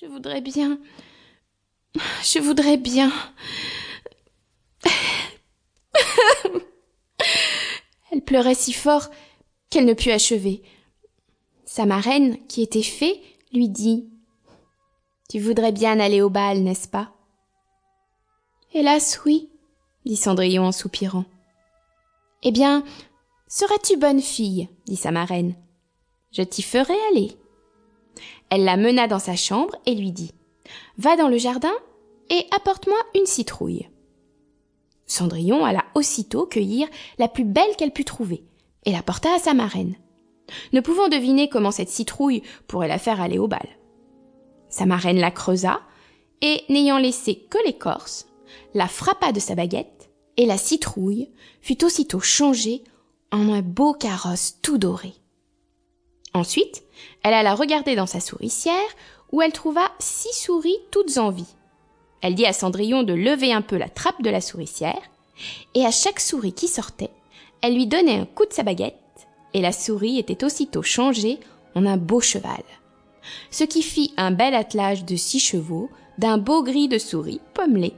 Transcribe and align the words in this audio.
Je 0.00 0.06
voudrais 0.06 0.40
bien. 0.40 0.80
Je 2.24 2.40
voudrais 2.40 2.76
bien. 2.76 3.12
Elle 8.10 8.22
pleurait 8.22 8.56
si 8.56 8.72
fort 8.72 9.08
qu'elle 9.70 9.84
ne 9.84 9.94
put 9.94 10.10
achever. 10.10 10.64
Sa 11.64 11.86
marraine, 11.86 12.44
qui 12.48 12.62
était 12.62 12.82
fée, 12.82 13.22
lui 13.52 13.68
dit 13.68 14.10
Tu 15.28 15.38
voudrais 15.38 15.70
bien 15.70 16.00
aller 16.00 16.22
au 16.22 16.30
bal, 16.30 16.64
n'est-ce 16.64 16.88
pas? 16.88 17.12
Hélas, 18.72 19.20
oui, 19.24 19.48
dit 20.04 20.16
Cendrillon 20.16 20.64
en 20.66 20.72
soupirant. 20.72 21.24
Eh 22.42 22.50
bien, 22.50 22.82
seras-tu 23.46 23.96
bonne 23.96 24.20
fille? 24.20 24.68
dit 24.86 24.96
sa 24.96 25.12
marraine. 25.12 25.54
Je 26.32 26.42
t'y 26.42 26.62
ferai 26.62 26.96
aller. 27.12 27.38
Elle 28.54 28.62
la 28.62 28.76
mena 28.76 29.08
dans 29.08 29.18
sa 29.18 29.34
chambre 29.34 29.74
et 29.84 29.96
lui 29.96 30.12
dit 30.12 30.30
Va 30.96 31.16
dans 31.16 31.26
le 31.26 31.38
jardin 31.38 31.72
et 32.30 32.46
apporte-moi 32.52 32.96
une 33.16 33.26
citrouille. 33.26 33.88
Cendrillon 35.06 35.64
alla 35.64 35.84
aussitôt 35.96 36.46
cueillir 36.46 36.86
la 37.18 37.26
plus 37.26 37.42
belle 37.42 37.74
qu'elle 37.76 37.90
put 37.90 38.04
trouver 38.04 38.44
et 38.84 38.92
la 38.92 39.02
porta 39.02 39.34
à 39.34 39.40
sa 39.40 39.54
marraine, 39.54 39.96
ne 40.72 40.78
pouvant 40.80 41.08
deviner 41.08 41.48
comment 41.48 41.72
cette 41.72 41.88
citrouille 41.88 42.44
pourrait 42.68 42.86
la 42.86 43.00
faire 43.00 43.20
aller 43.20 43.38
au 43.38 43.48
bal. 43.48 43.66
Sa 44.68 44.86
marraine 44.86 45.18
la 45.18 45.32
creusa 45.32 45.80
et, 46.40 46.62
n'ayant 46.68 46.98
laissé 46.98 47.48
que 47.50 47.58
l'écorce, 47.66 48.28
la 48.72 48.86
frappa 48.86 49.32
de 49.32 49.40
sa 49.40 49.56
baguette 49.56 50.10
et 50.36 50.46
la 50.46 50.58
citrouille 50.58 51.28
fut 51.60 51.84
aussitôt 51.84 52.20
changée 52.20 52.84
en 53.32 53.52
un 53.52 53.62
beau 53.62 53.94
carrosse 53.94 54.60
tout 54.62 54.78
doré. 54.78 55.12
Ensuite, 56.34 56.82
elle 57.22 57.32
alla 57.32 57.54
regarder 57.54 57.94
dans 57.94 58.06
sa 58.06 58.20
souricière 58.20 58.74
où 59.32 59.40
elle 59.40 59.52
trouva 59.52 59.90
six 59.98 60.34
souris 60.34 60.78
toutes 60.90 61.16
en 61.18 61.30
vie. 61.30 61.54
Elle 62.20 62.34
dit 62.34 62.46
à 62.46 62.52
Cendrillon 62.52 63.02
de 63.02 63.12
lever 63.12 63.52
un 63.52 63.62
peu 63.62 63.76
la 63.76 63.88
trappe 63.88 64.22
de 64.22 64.30
la 64.30 64.40
souricière, 64.40 65.00
et 65.74 65.84
à 65.84 65.90
chaque 65.90 66.20
souris 66.20 66.52
qui 66.52 66.68
sortait, 66.68 67.10
elle 67.62 67.74
lui 67.74 67.86
donnait 67.86 68.18
un 68.18 68.26
coup 68.26 68.46
de 68.46 68.52
sa 68.52 68.62
baguette, 68.62 68.94
et 69.52 69.60
la 69.60 69.72
souris 69.72 70.18
était 70.18 70.44
aussitôt 70.44 70.82
changée 70.82 71.38
en 71.74 71.86
un 71.86 71.96
beau 71.96 72.20
cheval. 72.20 72.62
Ce 73.50 73.64
qui 73.64 73.82
fit 73.82 74.12
un 74.16 74.30
bel 74.30 74.54
attelage 74.54 75.04
de 75.04 75.16
six 75.16 75.40
chevaux 75.40 75.90
d'un 76.18 76.38
beau 76.38 76.62
gris 76.62 76.88
de 76.88 76.98
souris 76.98 77.40
pommelé. 77.54 77.94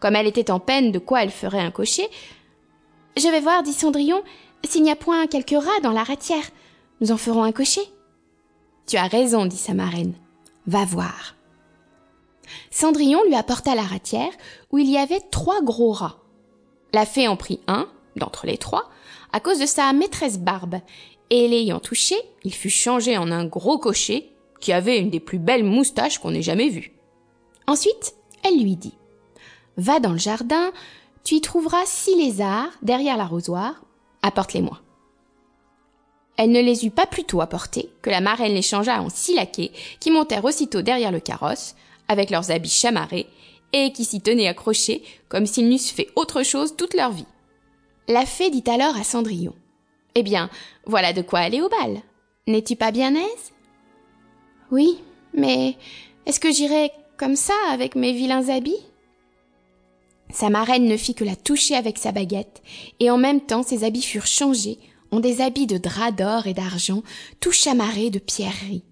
Comme 0.00 0.16
elle 0.16 0.26
était 0.26 0.50
en 0.50 0.60
peine 0.60 0.92
de 0.92 0.98
quoi 0.98 1.22
elle 1.22 1.30
ferait 1.30 1.60
un 1.60 1.70
cocher, 1.70 2.08
je 3.16 3.28
vais 3.28 3.40
voir, 3.40 3.62
dit 3.62 3.72
Cendrillon, 3.72 4.22
s'il 4.64 4.82
n'y 4.82 4.90
a 4.90 4.96
point 4.96 5.26
quelques 5.26 5.50
rats 5.50 5.80
dans 5.82 5.92
la 5.92 6.04
ratière. 6.04 6.44
Nous 7.00 7.12
en 7.12 7.16
ferons 7.16 7.42
un 7.42 7.52
cocher. 7.52 7.82
Tu 8.86 8.96
as 8.96 9.06
raison, 9.06 9.46
dit 9.46 9.56
sa 9.56 9.74
marraine. 9.74 10.14
Va 10.66 10.84
voir. 10.84 11.34
Cendrillon 12.70 13.22
lui 13.26 13.34
apporta 13.34 13.74
la 13.74 13.82
ratière 13.82 14.32
où 14.70 14.78
il 14.78 14.90
y 14.90 14.98
avait 14.98 15.20
trois 15.20 15.62
gros 15.62 15.92
rats. 15.92 16.18
La 16.92 17.06
fée 17.06 17.28
en 17.28 17.36
prit 17.36 17.60
un, 17.66 17.88
d'entre 18.16 18.46
les 18.46 18.58
trois, 18.58 18.90
à 19.32 19.40
cause 19.40 19.58
de 19.58 19.66
sa 19.66 19.92
maîtresse 19.92 20.38
Barbe, 20.38 20.76
et 21.30 21.48
l'ayant 21.48 21.80
touché, 21.80 22.16
il 22.44 22.54
fut 22.54 22.70
changé 22.70 23.16
en 23.16 23.30
un 23.30 23.44
gros 23.46 23.78
cocher 23.78 24.30
qui 24.60 24.72
avait 24.72 24.98
une 24.98 25.10
des 25.10 25.20
plus 25.20 25.38
belles 25.38 25.64
moustaches 25.64 26.18
qu'on 26.18 26.34
ait 26.34 26.42
jamais 26.42 26.68
vues. 26.68 26.92
Ensuite, 27.66 28.14
elle 28.42 28.62
lui 28.62 28.76
dit 28.76 28.94
Va 29.76 29.98
dans 29.98 30.12
le 30.12 30.18
jardin, 30.18 30.72
tu 31.24 31.34
y 31.34 31.40
trouveras 31.40 31.84
six 31.86 32.14
lézards 32.14 32.70
derrière 32.82 33.16
l'arrosoir, 33.16 33.82
apporte-les-moi. 34.22 34.80
Elle 36.36 36.50
ne 36.50 36.60
les 36.60 36.84
eut 36.84 36.90
pas 36.90 37.06
plus 37.06 37.24
tôt 37.24 37.40
apportés 37.40 37.90
que 38.02 38.10
la 38.10 38.20
marraine 38.20 38.54
les 38.54 38.62
changea 38.62 39.00
en 39.00 39.08
six 39.08 39.34
laquais 39.34 39.70
qui 40.00 40.10
montèrent 40.10 40.44
aussitôt 40.44 40.82
derrière 40.82 41.12
le 41.12 41.20
carrosse, 41.20 41.74
avec 42.08 42.30
leurs 42.30 42.50
habits 42.50 42.68
chamarrés, 42.68 43.26
et 43.72 43.92
qui 43.92 44.04
s'y 44.04 44.20
tenaient 44.20 44.48
accrochés 44.48 45.02
comme 45.28 45.46
s'ils 45.46 45.68
n'eussent 45.68 45.90
fait 45.90 46.10
autre 46.16 46.42
chose 46.42 46.76
toute 46.76 46.94
leur 46.94 47.10
vie. 47.10 47.26
La 48.08 48.26
fée 48.26 48.50
dit 48.50 48.64
alors 48.66 48.96
à 48.96 49.04
Cendrillon. 49.04 49.54
Eh 50.14 50.22
bien, 50.22 50.50
voilà 50.86 51.12
de 51.12 51.22
quoi 51.22 51.40
aller 51.40 51.60
au 51.60 51.68
bal. 51.68 52.02
N'es-tu 52.46 52.76
pas 52.76 52.90
bien 52.90 53.14
aise? 53.14 53.52
Oui, 54.70 54.98
mais 55.32 55.76
est-ce 56.26 56.40
que 56.40 56.52
j'irai 56.52 56.90
comme 57.16 57.36
ça 57.36 57.54
avec 57.70 57.94
mes 57.94 58.12
vilains 58.12 58.48
habits? 58.48 58.84
Sa 60.30 60.50
marraine 60.50 60.86
ne 60.86 60.96
fit 60.96 61.14
que 61.14 61.24
la 61.24 61.36
toucher 61.36 61.74
avec 61.76 61.98
sa 61.98 62.12
baguette, 62.12 62.62
et 63.00 63.10
en 63.10 63.18
même 63.18 63.40
temps 63.40 63.62
ses 63.62 63.84
habits 63.84 64.02
furent 64.02 64.26
changés 64.26 64.78
en 65.14 65.20
des 65.20 65.40
habits 65.40 65.68
de 65.68 65.78
drap 65.78 66.10
d'or 66.10 66.48
et 66.48 66.54
d'argent, 66.54 67.04
tout 67.38 67.52
chamarrés 67.52 68.10
de 68.10 68.18
pierreries. 68.18 68.84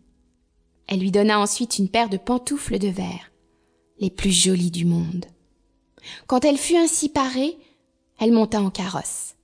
Elle 0.87 1.01
lui 1.01 1.11
donna 1.11 1.41
ensuite 1.41 1.79
une 1.79 1.89
paire 1.89 2.09
de 2.09 2.17
pantoufles 2.17 2.79
de 2.79 2.89
verre, 2.89 3.33
les 3.99 4.11
plus 4.11 4.31
jolies 4.31 4.71
du 4.71 4.85
monde. 4.85 5.27
Quand 6.29 6.45
elle 6.45 6.59
fut 6.59 6.77
ainsi 6.77 7.09
parée, 7.09 7.57
elle 8.21 8.31
monta 8.31 8.61
en 8.61 8.71
carrosse. 8.71 9.35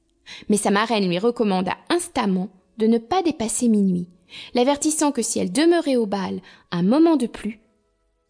Mais 0.49 0.57
sa 0.57 0.71
marraine 0.71 1.09
lui 1.09 1.19
recommanda 1.19 1.77
instamment 1.89 2.49
de 2.77 2.87
ne 2.87 2.99
pas 2.99 3.23
dépasser 3.23 3.67
minuit, 3.69 4.09
l'avertissant 4.55 5.11
que 5.11 5.23
si 5.23 5.41
elle 5.41 5.51
demeurait 5.51 5.97
au 5.97 6.07
bal 6.07 6.41
un 6.71 6.83
moment 6.83 7.17
de 7.17 7.27
plus, 7.27 7.61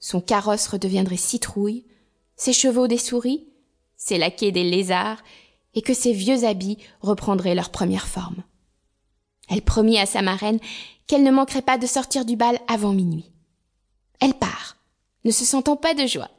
son 0.01 0.23
carrosse 0.23 0.69
redeviendrait 0.69 1.17
citrouille, 1.19 1.85
ses 2.37 2.55
chevaux 2.55 2.87
des 2.87 2.99
souris, 2.99 3.47
ses 3.97 4.17
laquais 4.17 4.53
des 4.53 4.65
lézards, 4.65 5.23
et 5.75 5.83
que 5.83 5.95
ses 5.95 6.13
vieux 6.13 6.45
habits 6.45 6.79
reprendraient 7.01 7.55
leur 7.55 7.71
première 7.71 8.09
forme. 8.09 8.43
Elle 9.49 9.63
promit 9.63 9.99
à 9.99 10.07
sa 10.07 10.23
marraine 10.23 10.61
qu'elle 11.07 11.23
ne 11.23 11.31
manquerait 11.31 11.63
pas 11.63 11.79
de 11.79 11.87
sortir 11.87 12.25
du 12.25 12.37
bal 12.37 12.59
avant 12.69 12.93
minuit. 12.93 13.31
Elle 14.21 14.35
part, 14.35 14.77
ne 15.25 15.31
se 15.31 15.45
sentant 15.45 15.77
pas 15.77 15.95
de 15.95 16.07
joie. 16.07 16.31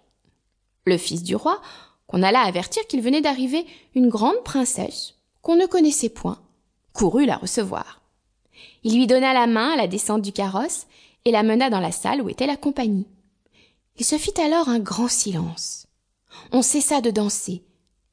Le 0.86 0.98
fils 0.98 1.24
du 1.24 1.36
roi, 1.36 1.62
qu'on 2.08 2.24
alla 2.24 2.42
avertir 2.42 2.86
qu'il 2.88 3.02
venait 3.02 3.22
d'arriver 3.22 3.66
une 3.96 4.10
grande 4.10 4.44
princesse 4.44 5.16
qu'on 5.42 5.56
ne 5.56 5.66
connaissait 5.66 6.10
point, 6.10 6.42
courut 6.94 7.26
la 7.26 7.38
recevoir. 7.38 8.02
Il 8.84 8.96
lui 8.96 9.08
donna 9.08 9.34
la 9.34 9.48
main 9.48 9.72
à 9.72 9.78
la 9.78 9.88
descente 9.88 10.22
du 10.22 10.32
carrosse 10.32 10.88
et 11.26 11.32
la 11.32 11.44
mena 11.44 11.70
dans 11.70 11.80
la 11.80 11.92
salle 11.92 12.22
où 12.22 12.30
était 12.30 12.48
la 12.48 12.58
compagnie. 12.58 13.08
Il 13.98 14.06
se 14.06 14.18
fit 14.18 14.40
alors 14.40 14.70
un 14.70 14.80
grand 14.80 15.08
silence. 15.08 15.88
On 16.52 16.62
cessa 16.62 17.02
de 17.02 17.12
danser, 17.12 17.64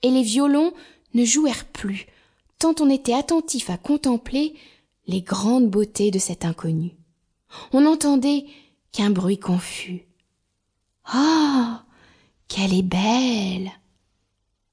et 0.03 0.11
les 0.11 0.23
violons 0.23 0.73
ne 1.17 1.25
jouèrent 1.25 1.65
plus, 1.65 2.07
tant 2.59 2.75
on 2.81 2.91
était 2.91 3.15
attentif 3.15 3.71
à 3.71 3.77
contempler 3.77 4.55
les 5.07 5.23
grandes 5.23 5.69
beautés 5.69 6.11
de 6.11 6.19
cet 6.19 6.45
inconnu. 6.45 6.93
On 7.73 7.81
n'entendait 7.81 8.47
qu'un 8.93 9.11
bruit 9.11 9.39
confus. 9.39 10.07
Ah. 11.05 11.83
Qu'elle 12.49 12.75
est 12.75 12.83
belle. 12.83 13.73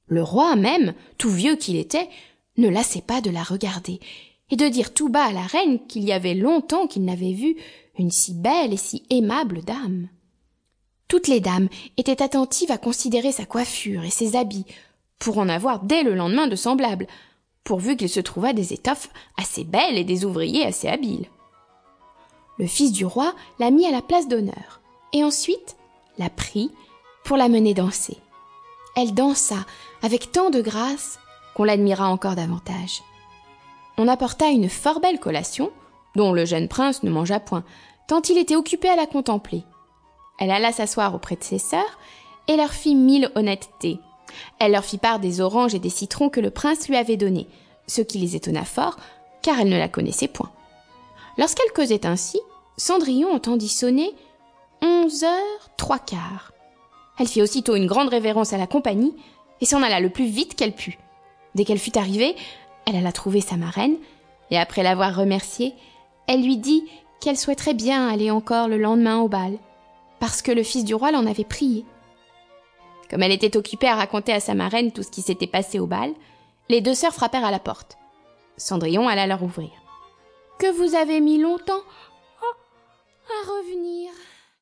Le 0.06 0.22
roi 0.22 0.56
même, 0.56 0.94
tout 1.18 1.32
vieux 1.32 1.56
qu'il 1.56 1.76
était, 1.76 2.08
ne 2.58 2.70
lassait 2.70 3.02
pas 3.02 3.20
de 3.20 3.32
la 3.32 3.42
regarder, 3.42 4.00
et 4.52 4.56
de 4.56 4.68
dire 4.68 4.94
tout 4.94 5.10
bas 5.10 5.26
à 5.26 5.32
la 5.32 5.48
reine 5.48 5.86
qu'il 5.88 6.04
y 6.04 6.12
avait 6.12 6.36
longtemps 6.36 6.86
qu'il 6.86 7.04
n'avait 7.04 7.34
vu 7.34 7.56
une 7.98 8.12
si 8.12 8.34
belle 8.34 8.74
et 8.74 8.78
si 8.78 9.04
aimable 9.10 9.64
dame. 9.64 10.10
Toutes 11.08 11.28
les 11.28 11.40
dames 11.40 11.70
étaient 11.98 12.22
attentives 12.22 12.72
à 12.72 12.78
considérer 12.78 13.32
sa 13.32 13.46
coiffure 13.46 14.04
et 14.04 14.12
ses 14.12 14.36
habits, 14.36 14.66
pour 15.24 15.38
en 15.38 15.48
avoir 15.48 15.80
dès 15.80 16.04
le 16.04 16.16
lendemain 16.16 16.48
de 16.48 16.56
semblables, 16.58 17.08
pourvu 17.64 17.96
qu'il 17.96 18.10
se 18.10 18.20
trouvât 18.20 18.52
des 18.52 18.74
étoffes 18.74 19.10
assez 19.38 19.64
belles 19.64 19.98
et 19.98 20.04
des 20.04 20.26
ouvriers 20.26 20.66
assez 20.66 20.90
habiles. 20.90 21.28
Le 22.60 22.68
fils 22.68 22.92
du 22.92 23.06
roi 23.06 23.34
la 23.58 23.72
mit 23.72 23.86
à 23.86 23.92
la 23.92 24.02
place 24.02 24.28
d'honneur, 24.28 24.82
et 25.14 25.24
ensuite 25.24 25.78
la 26.18 26.30
prit 26.30 26.72
pour 27.24 27.38
la 27.38 27.48
mener 27.48 27.74
danser. 27.74 28.18
Elle 28.98 29.14
dansa 29.14 29.66
avec 30.02 30.34
tant 30.34 30.50
de 30.50 30.62
grâce 30.62 31.20
qu'on 31.56 31.64
l'admira 31.64 32.10
encore 32.10 32.36
davantage. 32.36 33.02
On 33.98 34.10
apporta 34.10 34.50
une 34.50 34.70
fort 34.70 35.00
belle 35.00 35.22
collation, 35.22 35.72
dont 36.16 36.34
le 36.34 36.44
jeune 36.44 36.68
prince 36.68 37.02
ne 37.02 37.10
mangea 37.10 37.40
point, 37.40 37.64
tant 38.10 38.22
il 38.22 38.38
était 38.38 38.58
occupé 38.58 38.90
à 38.90 38.98
la 38.98 39.06
contempler. 39.06 39.64
Elle 40.38 40.52
alla 40.52 40.74
s'asseoir 40.74 41.16
auprès 41.16 41.38
de 41.38 41.44
ses 41.44 41.60
sœurs 41.60 41.98
et 42.50 42.58
leur 42.58 42.72
fit 42.72 42.96
mille 42.96 43.32
honnêtetés. 43.36 44.00
Elle 44.60 44.72
leur 44.72 44.86
fit 44.86 44.98
part 44.98 45.20
des 45.20 45.42
oranges 45.42 45.76
et 45.76 45.80
des 45.80 45.90
citrons 45.90 46.30
que 46.30 46.40
le 46.40 46.52
prince 46.52 46.88
lui 46.88 46.96
avait 46.96 47.18
donnés, 47.18 47.48
ce 47.88 48.02
qui 48.02 48.18
les 48.18 48.36
étonna 48.36 48.64
fort, 48.64 48.98
car 49.42 49.60
elle 49.60 49.70
ne 49.70 49.78
la 49.78 49.90
connaissait 49.90 50.28
point. 50.28 50.52
Lorsqu'elle 51.38 51.72
causait 51.74 52.06
ainsi, 52.06 52.40
Cendrillon 52.78 53.32
entendit 53.34 53.70
sonner 53.70 54.14
onze 54.82 55.24
heures 55.24 55.70
trois 55.78 56.00
quarts. 56.00 56.52
Elle 57.20 57.28
fit 57.28 57.42
aussitôt 57.42 57.76
une 57.76 57.88
grande 57.88 58.10
révérence 58.10 58.54
à 58.54 58.58
la 58.58 58.68
compagnie 58.68 59.16
et 59.62 59.66
s'en 59.66 59.84
alla 59.84 60.00
le 60.00 60.10
plus 60.10 60.26
vite 60.26 60.56
qu'elle 60.56 60.74
put. 60.74 60.98
Dès 61.56 61.66
qu'elle 61.66 61.80
fut 61.80 61.98
arrivée, 61.98 62.36
elle 62.86 62.96
alla 62.96 63.12
trouver 63.12 63.42
sa 63.42 63.56
marraine, 63.56 63.98
et 64.52 64.58
après 64.58 64.84
l'avoir 64.84 65.16
remerciée, 65.16 65.74
elle 66.28 66.44
lui 66.44 66.58
dit 66.58 66.84
qu'elle 67.22 67.38
souhaiterait 67.38 67.74
bien 67.74 68.08
aller 68.08 68.32
encore 68.32 68.68
le 68.68 68.78
lendemain 68.78 69.20
au 69.20 69.28
bal, 69.28 69.58
parce 70.20 70.42
que 70.42 70.52
le 70.52 70.64
fils 70.64 70.84
du 70.84 70.96
roi 70.96 71.12
l'en 71.12 71.26
avait 71.26 71.44
prié. 71.44 71.86
Comme 73.10 73.24
elle 73.24 73.32
était 73.32 73.58
occupée 73.58 73.88
à 73.88 73.96
raconter 73.96 74.34
à 74.34 74.40
sa 74.40 74.54
marraine 74.54 74.92
tout 74.92 75.04
ce 75.04 75.12
qui 75.12 75.22
s'était 75.22 75.48
passé 75.48 75.80
au 75.80 75.88
bal, 75.88 76.14
les 76.70 76.82
deux 76.82 76.96
sœurs 76.96 77.14
frappèrent 77.14 77.46
à 77.46 77.52
la 77.52 77.60
porte. 77.60 77.98
Cendrillon 78.58 79.08
alla 79.08 79.28
leur 79.28 79.44
ouvrir. 79.44 79.72
Que 80.60 80.72
vous 80.72 80.96
avez 80.96 81.20
mis 81.20 81.40
longtemps 81.40 81.82
à 83.28 83.50
revenir 83.50 84.12